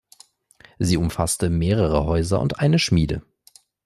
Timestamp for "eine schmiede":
2.59-3.21